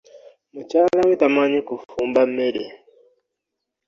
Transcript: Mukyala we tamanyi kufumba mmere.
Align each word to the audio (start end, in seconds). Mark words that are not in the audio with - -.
Mukyala 0.53 1.01
we 1.07 1.13
tamanyi 1.21 1.59
kufumba 1.67 2.21
mmere. 2.29 2.63